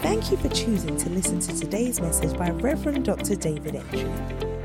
[0.00, 3.34] Thank you for choosing to listen to today's message by Reverend Dr.
[3.34, 4.04] David Entry.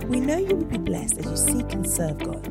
[0.05, 2.47] We know you will be blessed as you seek and serve God.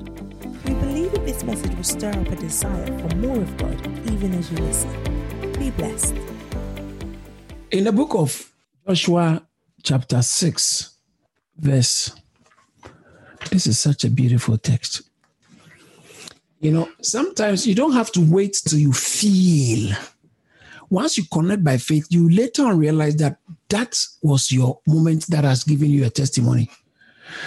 [0.64, 4.34] We believe that this message will stir up a desire for more of God even
[4.34, 5.52] as you listen.
[5.60, 6.16] Be blessed.
[7.70, 8.52] In the book of
[8.84, 9.46] Joshua,
[9.84, 10.90] chapter 6,
[11.58, 12.10] verse,
[13.52, 15.02] this is such a beautiful text.
[16.58, 19.96] You know, sometimes you don't have to wait till you feel
[20.92, 23.38] once you connect by faith, you later on realize that
[23.70, 26.70] that was your moment that has given you a testimony.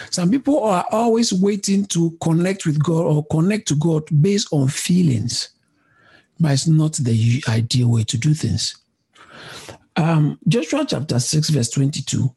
[0.09, 4.67] Some people are always waiting to connect with God or connect to God based on
[4.67, 5.49] feelings,
[6.39, 8.77] but it's not the ideal way to do things.
[9.95, 12.33] Um, Joshua chapter 6, verse 22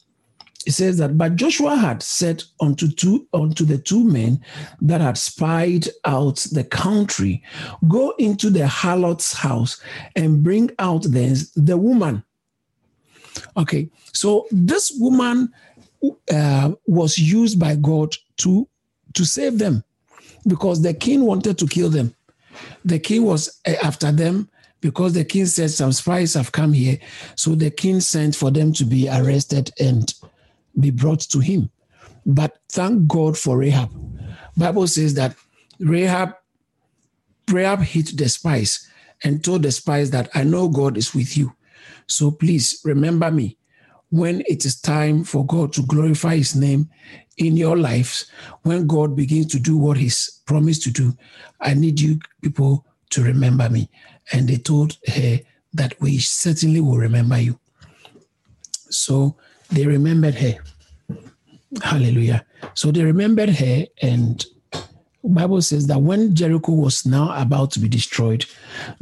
[0.66, 4.40] it says that, but Joshua had said unto two unto the two men
[4.82, 7.42] that had spied out the country,
[7.88, 9.80] go into the harlot's house
[10.16, 12.22] and bring out thence the woman.
[13.56, 15.52] Okay, so this woman
[16.32, 18.68] uh, was used by God to
[19.14, 19.84] to save them
[20.46, 22.14] because the king wanted to kill them.
[22.84, 24.48] The king was uh, after them
[24.80, 26.98] because the king said some spies have come here.
[27.36, 30.12] So the king sent for them to be arrested and
[30.78, 31.70] be brought to him.
[32.26, 33.90] But thank God for Rahab.
[34.56, 35.34] Bible says that
[35.78, 36.34] Rahab,
[37.50, 38.88] Rahab hit the spies
[39.24, 41.52] and told the spies that I know God is with you.
[42.06, 43.58] So please remember me
[44.10, 46.88] when it is time for God to glorify his name
[47.36, 48.30] in your lives,
[48.62, 51.16] when God begins to do what he's promised to do,
[51.60, 53.90] I need you people to remember me.
[54.32, 55.40] And they told her
[55.74, 57.58] that we certainly will remember you.
[58.90, 59.36] So
[59.70, 60.54] they remembered her.
[61.82, 62.44] Hallelujah.
[62.74, 64.44] So they remembered her, and
[65.22, 68.46] Bible says that when Jericho was now about to be destroyed,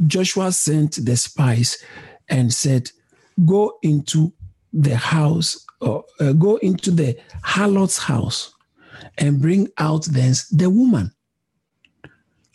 [0.05, 1.77] Joshua sent the spies
[2.29, 2.91] and said,
[3.45, 4.33] "Go into
[4.73, 8.53] the house, or uh, go into the harlot's house,
[9.17, 11.11] and bring out thence the woman."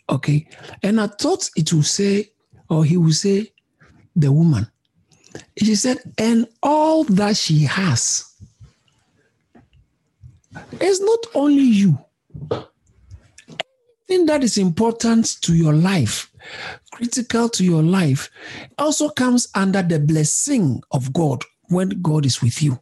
[0.09, 0.47] Okay,
[0.83, 2.31] and I thought it would say,
[2.69, 3.53] or he would say,
[4.15, 4.67] the woman.
[5.57, 8.33] She said, and all that she has.
[10.73, 11.97] It's not only you.
[14.09, 16.31] Anything that is important to your life,
[16.91, 18.29] critical to your life,
[18.77, 22.79] also comes under the blessing of God when God is with you.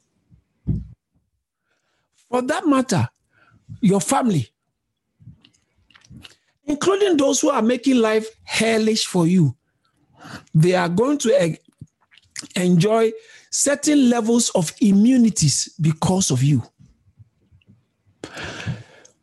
[2.29, 3.07] For that matter,
[3.79, 4.49] your family,
[6.65, 9.55] including those who are making life hellish for you,
[10.53, 11.29] they are going to
[12.55, 13.11] enjoy
[13.49, 16.63] certain levels of immunities because of you.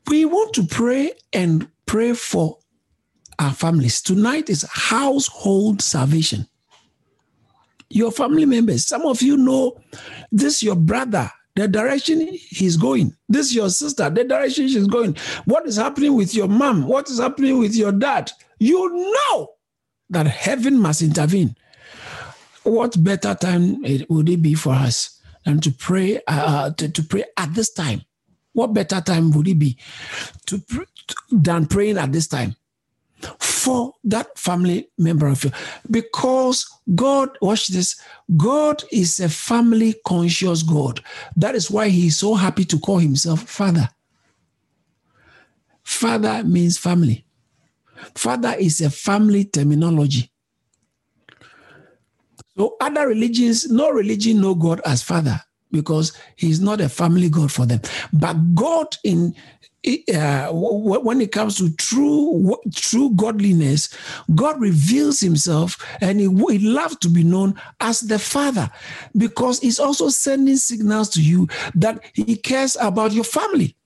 [0.09, 2.59] We want to pray and pray for
[3.39, 4.03] our families.
[4.03, 6.47] Tonight is household salvation.
[7.91, 9.81] Your family members, some of you know
[10.31, 13.15] this your brother, the direction he's going.
[13.29, 15.17] This your sister, the direction she's going.
[15.47, 16.87] What is happening with your mom?
[16.87, 18.31] What is happening with your dad?
[18.59, 19.49] You know
[20.11, 21.57] that heaven must intervene
[22.69, 27.25] what better time would it be for us than to pray uh, to, to pray
[27.37, 28.03] at this time?
[28.53, 29.79] What better time would it be
[30.47, 30.63] to
[31.31, 32.57] than praying at this time
[33.39, 35.51] for that family member of you?
[35.91, 38.01] Because God, watch this.
[38.37, 41.03] God is a family conscious God.
[41.37, 43.89] That is why He is so happy to call Himself Father.
[45.83, 47.25] Father means family.
[48.15, 50.31] Father is a family terminology.
[52.59, 57.53] So other religions, no religion no God as Father because He's not a family God
[57.53, 57.81] for them.
[58.13, 59.35] But God in
[60.13, 63.97] uh, when it comes to true true godliness,
[64.35, 68.69] God reveals Himself, and He, he loves to be known as the Father,
[69.17, 73.77] because He's also sending signals to you that He cares about your family.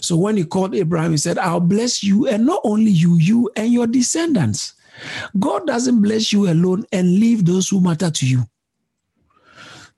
[0.00, 3.50] So when He called Abraham, He said, "I'll bless you, and not only you, you
[3.56, 4.74] and your descendants."
[5.38, 8.44] God doesn't bless you alone and leave those who matter to you.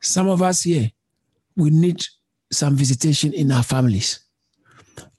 [0.01, 0.91] Some of us here,
[1.57, 2.05] we need
[2.51, 4.21] some visitation in our families.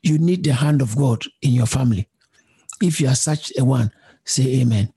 [0.02, 2.08] You need the hand of God in your family.
[2.82, 3.92] If you are such a one,
[4.26, 4.94] say amen.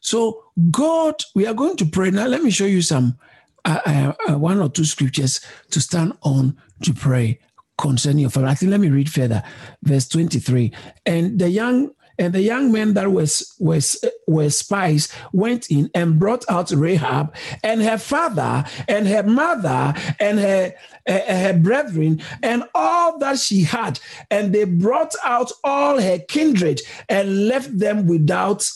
[0.00, 2.26] So, God, we are going to pray now.
[2.26, 3.16] Let me show you some
[3.64, 7.38] uh, uh, uh, one or two scriptures to stand on to pray
[7.78, 8.50] concerning your family.
[8.50, 9.42] I think let me read further,
[9.82, 10.72] verse 23.
[11.06, 16.18] And the young and the young men that was was were spies went in and
[16.18, 20.74] brought out Rahab and her father and her mother and her
[21.08, 24.00] uh, her brethren and all that she had,
[24.30, 28.70] and they brought out all her kindred and left them without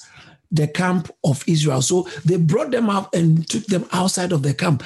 [0.50, 1.82] the camp of Israel.
[1.82, 4.82] So they brought them out and took them outside of the camp.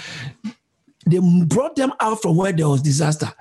[1.06, 3.32] They brought them out from where there was disaster.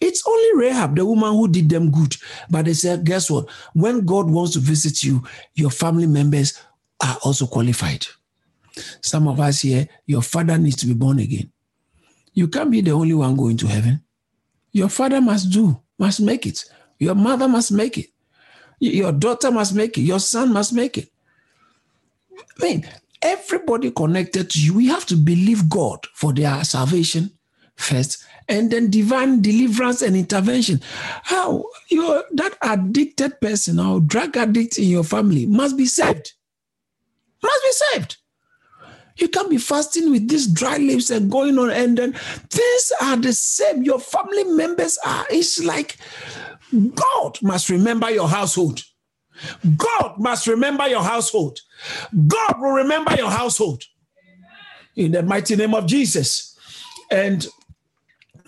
[0.00, 2.16] It's only Rahab, the woman who did them good.
[2.50, 3.48] But they said, guess what?
[3.74, 5.22] When God wants to visit you,
[5.54, 6.60] your family members
[7.02, 8.06] are also qualified.
[9.00, 11.50] Some of us here, your father needs to be born again.
[12.34, 14.02] You can't be the only one going to heaven.
[14.72, 16.64] Your father must do, must make it.
[16.98, 18.10] Your mother must make it.
[18.78, 20.02] Your daughter must make it.
[20.02, 21.08] Your son must make it.
[22.60, 22.88] I mean,
[23.22, 27.30] everybody connected to you, we have to believe God for their salvation
[27.76, 30.80] first, and then divine deliverance and intervention.
[31.24, 36.32] How you that addicted person or drug addict in your family must be saved.
[37.42, 38.16] Must be saved.
[39.18, 43.16] You can't be fasting with these dry lips and going on, and then things are
[43.16, 43.82] the same.
[43.82, 45.26] Your family members are.
[45.30, 45.96] It's like
[46.72, 48.82] God must remember your household.
[49.76, 51.60] God must remember your household.
[52.26, 53.84] God will remember your household.
[54.96, 56.58] In the mighty name of Jesus.
[57.10, 57.46] And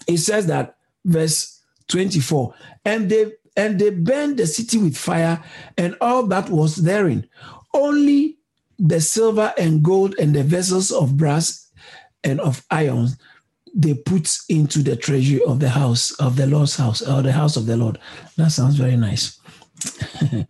[0.08, 5.42] it says that, verse 24, and they and they burned the city with fire
[5.76, 7.28] and all that was therein.
[7.74, 8.38] Only
[8.78, 11.68] the silver and gold and the vessels of brass
[12.22, 13.08] and of iron
[13.74, 17.56] they put into the treasury of the house of the Lord's house or the house
[17.56, 17.98] of the Lord.
[18.36, 19.38] That sounds very nice.
[20.30, 20.46] they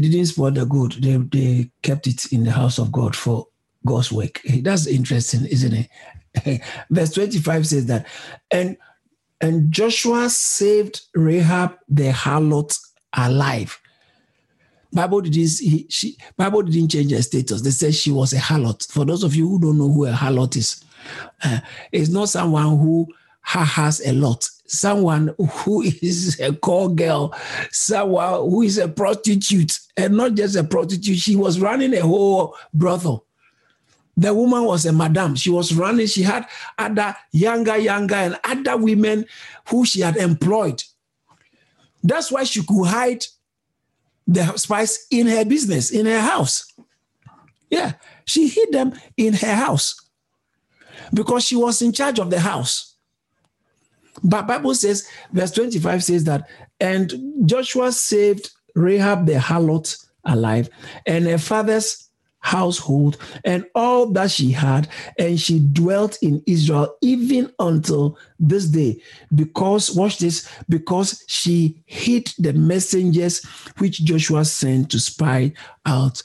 [0.00, 1.02] didn't spoil the gold.
[1.02, 3.48] They, they kept it in the house of God for
[3.84, 4.40] God's work.
[4.62, 5.88] That's interesting, isn't it?
[6.90, 8.06] Verse 25 says that,
[8.50, 8.76] and
[9.40, 12.78] and Joshua saved Rahab the harlot
[13.12, 13.78] alive.
[14.92, 17.62] Bible didn't he, she Bible didn't change her status.
[17.62, 18.90] They said she was a harlot.
[18.90, 20.82] For those of you who don't know who a harlot is,
[21.44, 21.60] uh,
[21.92, 23.06] it's not someone who
[23.42, 24.48] has a lot.
[24.66, 27.34] Someone who is a call girl,
[27.70, 31.18] someone who is a prostitute, and not just a prostitute.
[31.18, 33.25] She was running a whole brothel.
[34.16, 35.34] The woman was a madam.
[35.34, 36.06] She was running.
[36.06, 36.46] She had
[36.78, 39.26] other younger, younger, and other women
[39.68, 40.82] who she had employed.
[42.02, 43.26] That's why she could hide
[44.26, 46.72] the spice in her business, in her house.
[47.70, 47.92] Yeah,
[48.24, 50.00] she hid them in her house
[51.12, 52.94] because she was in charge of the house.
[54.22, 56.48] But Bible says, verse 25 says that,
[56.80, 57.12] and
[57.44, 60.68] Joshua saved Rahab the harlot alive,
[61.06, 62.05] and her father's
[62.46, 64.88] household and all that she had,
[65.18, 69.02] and she dwelt in Israel even until this day.
[69.34, 73.44] Because, watch this, because she hid the messengers
[73.78, 75.52] which Joshua sent to spy
[75.84, 76.22] out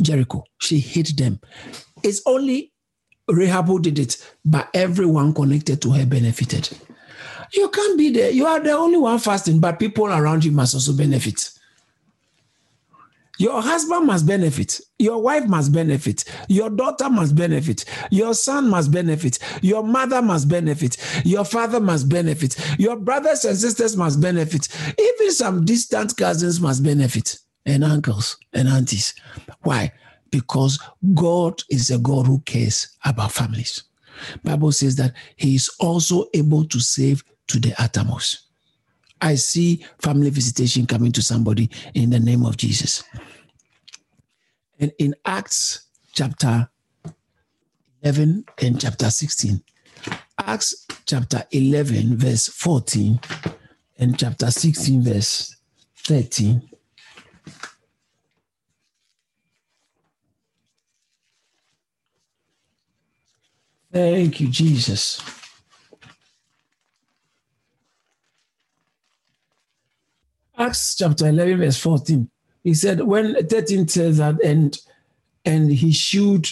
[0.00, 0.44] Jericho.
[0.60, 1.40] She hid them.
[2.04, 2.72] It's only
[3.28, 6.70] Rahab who did it, but everyone connected to her benefited.
[7.52, 8.30] You can't be there.
[8.30, 11.50] You are the only one fasting, but people around you must also benefit.
[13.38, 14.80] Your husband must benefit.
[14.98, 16.24] Your wife must benefit.
[16.48, 17.84] Your daughter must benefit.
[18.10, 19.38] Your son must benefit.
[19.62, 20.96] Your mother must benefit.
[21.24, 22.58] Your father must benefit.
[22.78, 24.68] Your brothers and sisters must benefit.
[24.98, 29.14] Even some distant cousins must benefit, and uncles and aunties.
[29.62, 29.92] Why?
[30.30, 30.78] Because
[31.14, 33.84] God is a God who cares about families.
[34.42, 38.47] Bible says that He is also able to save to the uttermost.
[39.20, 43.04] I see family visitation coming to somebody in the name of Jesus.
[44.78, 46.68] And in Acts chapter
[48.02, 49.62] 11 and chapter 16,
[50.38, 53.20] Acts chapter 11, verse 14,
[53.98, 55.56] and chapter 16, verse
[55.96, 56.68] 13.
[63.90, 65.37] Thank you, Jesus.
[70.68, 72.28] Acts chapter 11, verse 14.
[72.62, 74.78] He said, when 13 says that, and
[75.46, 76.46] and he showed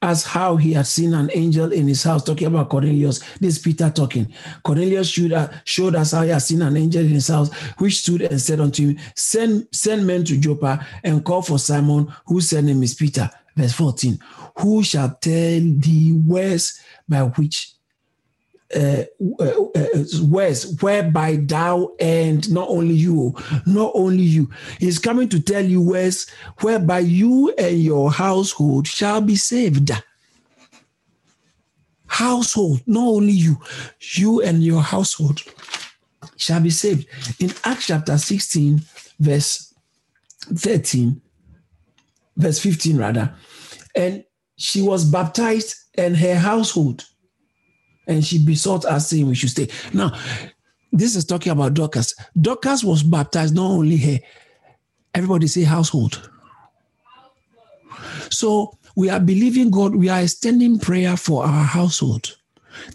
[0.00, 3.20] us how he had seen an angel in his house, talking about Cornelius.
[3.38, 4.32] This Peter talking.
[4.62, 8.00] Cornelius showed, uh, showed us how he had seen an angel in his house, which
[8.00, 12.54] stood and said unto him, Send, send men to Joppa and call for Simon, whose
[12.54, 13.28] name is Peter.
[13.54, 14.18] Verse 14.
[14.60, 17.75] Who shall tell thee words by which
[18.74, 19.04] uh,
[19.38, 24.98] uh, uh, uh words whereby thou and not only you, oh, not only you, he's
[24.98, 26.30] coming to tell you words
[26.60, 29.90] whereby you and your household shall be saved.
[32.06, 33.58] Household, not only you,
[34.14, 35.42] you and your household
[36.36, 37.06] shall be saved.
[37.40, 38.80] In Acts chapter 16,
[39.20, 39.74] verse
[40.54, 41.20] 13,
[42.36, 43.34] verse 15, rather,
[43.94, 44.24] and
[44.56, 47.04] she was baptized and her household
[48.06, 49.68] and she besought us, saying we should stay.
[49.92, 50.18] Now,
[50.92, 52.14] this is talking about Dorcas.
[52.40, 54.18] Dorcas was baptized, not only her,
[55.14, 56.30] everybody say household.
[58.30, 62.36] So we are believing God, we are extending prayer for our household.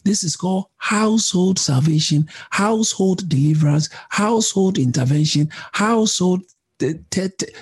[0.03, 6.44] This is called household salvation, household deliverance, household intervention, household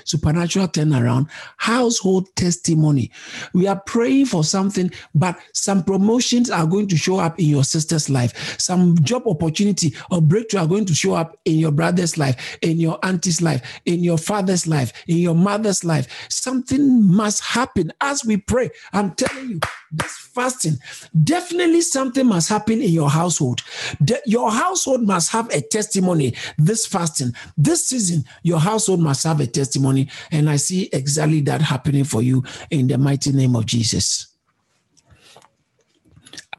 [0.06, 3.12] supernatural turnaround, household testimony.
[3.54, 7.64] We are praying for something, but some promotions are going to show up in your
[7.64, 8.60] sister's life.
[8.60, 12.80] Some job opportunity or breakthrough are going to show up in your brother's life, in
[12.80, 16.08] your auntie's life, in your father's life, in your mother's life.
[16.30, 18.70] Something must happen as we pray.
[18.94, 19.60] I'm telling you,
[19.92, 20.78] this fasting,
[21.24, 23.62] definitely something must happen in your household.
[24.04, 27.34] De- your household must have a testimony this fasting.
[27.58, 30.10] This season, your household must have a testimony.
[30.32, 34.28] And I see exactly that happening for you in the mighty name of Jesus.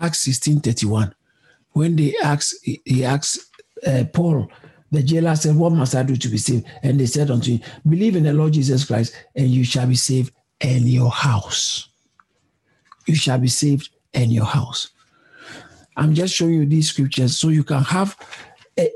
[0.01, 1.15] Acts 16 31.
[1.73, 3.39] When they asked, he asked
[3.87, 4.51] uh, Paul,
[4.91, 6.67] the jailer said, What must I do to be saved?
[6.83, 9.95] And they said unto him, Believe in the Lord Jesus Christ, and you shall be
[9.95, 11.91] saved and your house
[13.11, 14.91] you shall be saved and your house.
[15.97, 18.17] I'm just showing you these scriptures so you can have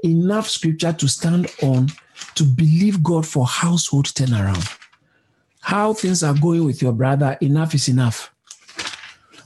[0.02, 1.88] enough scripture to stand on
[2.34, 4.78] to believe God for household turnaround.
[5.60, 8.32] How things are going with your brother, enough is enough.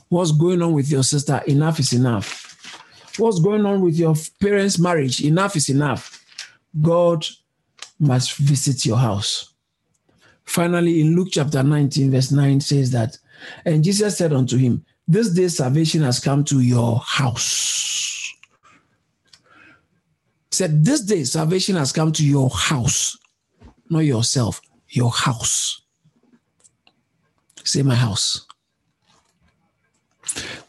[0.08, 2.44] What's going on with your sister, enough is enough.
[3.18, 6.25] What's going on with your parents' marriage, enough is enough.
[6.80, 7.26] God
[7.98, 9.52] must visit your house.
[10.44, 13.18] Finally, in Luke chapter 19, verse 9 says that
[13.64, 18.08] and Jesus said unto him, This day salvation has come to your house.
[20.59, 23.17] Said, This day salvation has come to your house,
[23.88, 25.83] not yourself, your house.
[27.62, 28.45] Say, My house.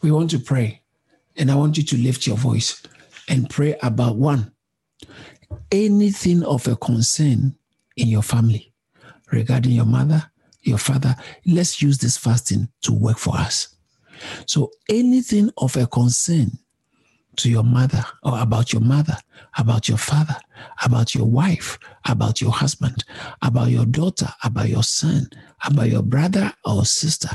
[0.02, 0.82] We want to pray,
[1.36, 2.82] and I want you to lift your voice
[3.28, 4.52] and pray about one
[5.72, 7.56] anything of a concern
[7.98, 8.72] in your family
[9.32, 10.32] regarding your mother,
[10.62, 11.16] your father,
[11.46, 13.76] let's use this fasting to work for us.
[14.46, 16.52] So anything of a concern
[17.40, 19.16] to your mother or about your mother,
[19.58, 20.36] about your father,
[20.84, 23.04] about your wife, about your husband,
[23.42, 25.28] about your daughter, about your son,
[25.66, 27.30] about your brother or sister,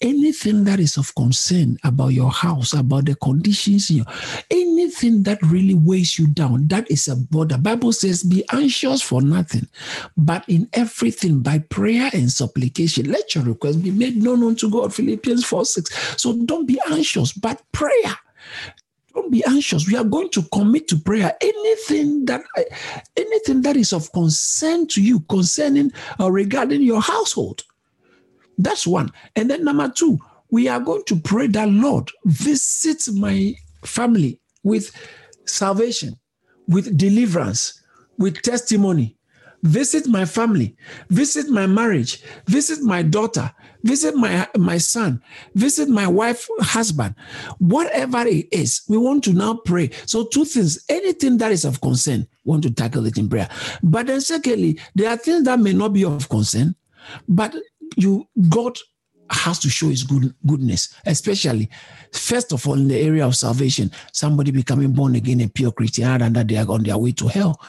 [0.00, 4.06] anything that is of concern about your house, about the conditions in your,
[4.50, 7.58] anything that really weighs you down, that is a border.
[7.58, 9.68] Bible says, be anxious for nothing,
[10.16, 14.94] but in everything by prayer and supplication, let your request be made known unto God.
[14.94, 16.20] Philippians 4 6.
[16.20, 18.16] So don't be anxious, but prayer
[19.32, 19.88] be anxious.
[19.88, 21.34] We are going to commit to prayer.
[21.40, 22.42] Anything that
[23.16, 27.64] anything that is of concern to you concerning or uh, regarding your household.
[28.58, 29.10] That's one.
[29.34, 30.18] And then number two,
[30.50, 34.94] we are going to pray that Lord visit my family with
[35.46, 36.18] salvation,
[36.68, 37.82] with deliverance,
[38.18, 39.16] with testimony,
[39.62, 40.76] visit my family,
[41.08, 43.50] visit my marriage, visit my daughter,
[43.82, 45.22] visit my, my son,
[45.54, 47.14] visit my wife, husband,
[47.58, 49.90] whatever it is, we want to now pray.
[50.06, 53.48] So, two things anything that is of concern, want to tackle it in prayer.
[53.82, 56.74] But then, secondly, there are things that may not be of concern,
[57.28, 57.54] but
[57.96, 58.78] you, God
[59.32, 61.68] has to show his good, goodness, especially,
[62.12, 66.22] first of all, in the area of salvation, somebody becoming born again a pure Christian
[66.22, 67.60] and that they are on their way to hell.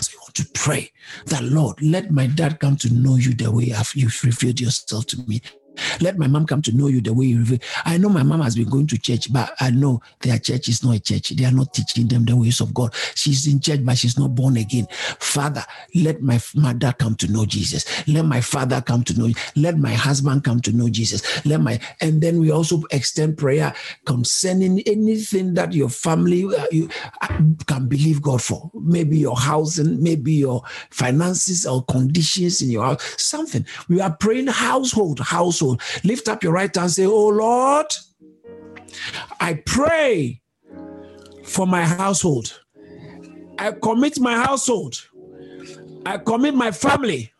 [0.00, 0.90] So we want to pray
[1.26, 5.22] that, Lord, let my dad come to know you the way you've revealed yourself to
[5.26, 5.40] me.
[6.00, 7.58] Let my mom come to know you the way you reveal.
[7.84, 10.84] I know my mom has been going to church, but I know their church is
[10.84, 11.30] not a church.
[11.30, 12.94] They are not teaching them the ways of God.
[13.14, 14.86] She's in church, but she's not born again.
[15.20, 15.64] Father,
[15.94, 18.06] let my mother come to know Jesus.
[18.08, 19.26] Let my father come to know.
[19.26, 19.34] You.
[19.56, 21.44] Let my husband come to know Jesus.
[21.46, 23.74] Let my and then we also extend prayer
[24.06, 26.88] concerning anything that your family uh, you
[27.20, 28.70] uh, can believe God for.
[28.74, 33.14] Maybe your housing, maybe your finances or conditions in your house.
[33.22, 35.82] Something we are praying household, household household.
[36.04, 37.86] Lift up your right hand say, Oh Lord,
[39.40, 40.40] I pray
[41.42, 42.60] for my household.
[43.58, 44.96] I commit my household.
[46.04, 47.32] I commit my family.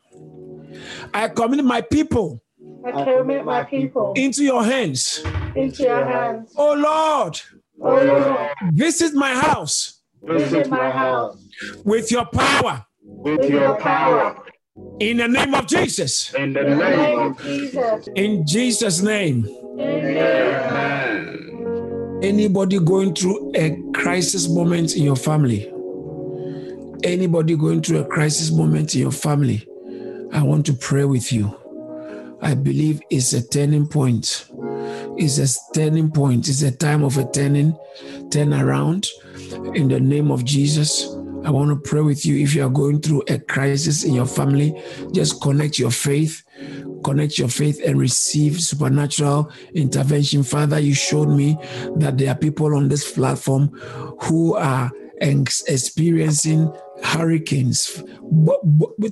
[1.12, 2.43] I commit my people.
[2.85, 5.23] I commit my people into your hands.
[5.55, 6.52] Into your hands.
[6.57, 7.41] Oh Lord.
[7.81, 8.50] Oh Lord.
[8.73, 10.00] Visit my house.
[10.26, 11.37] Visit my house.
[11.85, 12.85] With your power.
[13.25, 14.42] With your power.
[15.00, 16.33] In the name of Jesus.
[16.33, 18.09] In the name of Jesus.
[18.14, 19.47] In Jesus' name.
[19.79, 21.41] Amen.
[22.23, 25.69] Anybody going through a crisis moment in your family?
[27.05, 29.67] Anybody going through a crisis moment in your family?
[30.33, 31.55] I want to pray with you.
[32.41, 34.47] I believe it's a turning point.
[35.19, 36.49] It's a turning point.
[36.49, 37.76] It's a time of a turning,
[38.31, 39.11] turn around.
[39.75, 41.09] In the name of Jesus,
[41.45, 42.37] I want to pray with you.
[42.37, 44.81] If you are going through a crisis in your family,
[45.13, 46.43] just connect your faith
[47.05, 50.43] Connect your faith and receive supernatural intervention.
[50.43, 51.59] Father, you showed me
[51.97, 53.69] that there are people on this platform
[54.23, 56.73] who are experiencing
[57.03, 58.03] hurricanes.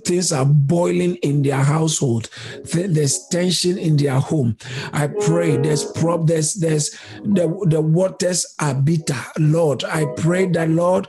[0.05, 2.31] Things are boiling in their household.
[2.67, 4.57] Th- There's tension in their home.
[4.93, 9.17] I pray there's prob there's there's the, the waters are bitter.
[9.39, 11.09] Lord, I pray that Lord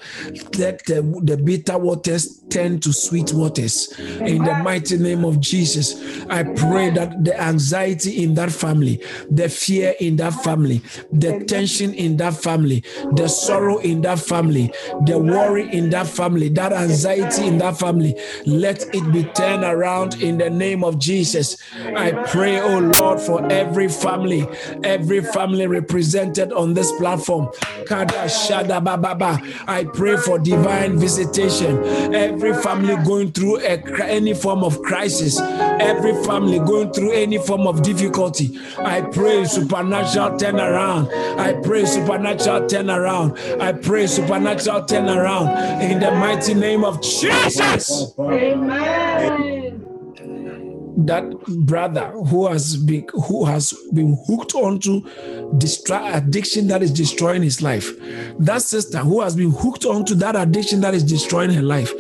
[0.58, 5.96] let the, the bitter waters turn to sweet waters in the mighty name of Jesus.
[6.30, 11.94] I pray that the anxiety in that family, the fear in that family, the tension
[11.94, 17.48] in that family, the sorrow in that family, the worry in that family, that anxiety
[17.48, 21.58] in that family, let it be turned around in the name of Jesus.
[21.96, 24.48] I pray, oh Lord, for every family,
[24.84, 27.50] every family represented on this platform.
[27.90, 31.84] I pray for divine visitation.
[32.14, 37.68] Every family going through a, any form of crisis, every family going through any form
[37.68, 38.60] of difficulty.
[38.78, 41.10] I pray supernatural turnaround.
[41.38, 43.60] I pray supernatural turnaround.
[43.60, 48.14] I pray supernatural turnaround in the mighty name of Jesus.
[48.20, 49.82] Amen.
[51.06, 51.24] that
[51.66, 55.02] brother who has been who has been hooked onto
[55.58, 57.90] destroy addiction that is destroying his life
[58.40, 61.92] that sister who has been hooked onto that addiction that is destroying her life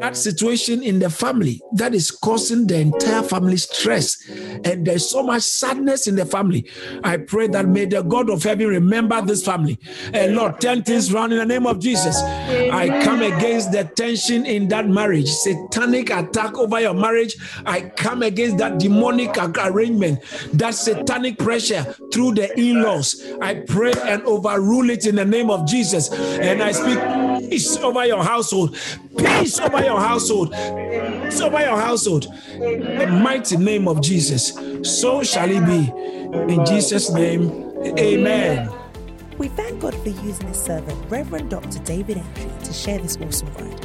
[0.00, 4.18] that situation in the family that is causing the entire family stress
[4.64, 6.68] and there's so much sadness in the family.
[7.02, 9.78] I pray that may the god of heaven remember this family.
[10.12, 12.16] And lord turn things around in the name of jesus.
[12.16, 17.36] I come against the tension in that marriage satanic attack over your marriage.
[17.64, 20.22] I come against that demonic arrangement
[20.54, 23.22] that satanic pressure through the in-laws.
[23.40, 26.10] I pray and overrule it in the name of jesus.
[26.12, 26.98] And i speak
[27.50, 28.76] peace over your household
[29.16, 35.22] peace over your household peace over your household in the mighty name of jesus so
[35.22, 35.90] shall it be
[36.52, 37.50] in jesus name
[37.98, 38.68] amen
[39.38, 41.78] We thank God for using his servant, Reverend Dr.
[41.80, 43.78] David Entry, to share this awesome word.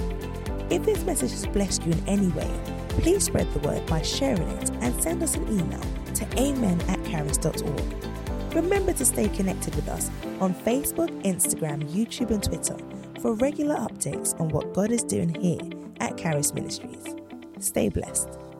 [0.72, 2.50] If this message has blessed you in any way,
[2.90, 5.82] please spread the word by sharing it and send us an email
[6.16, 7.84] to amen at caris.org.
[8.56, 12.78] Remember to stay connected with us on Facebook, Instagram, YouTube, and Twitter
[13.22, 15.62] for regular updates on what God is doing here
[16.00, 17.16] at Caris Ministries.
[17.60, 18.51] Stay blessed.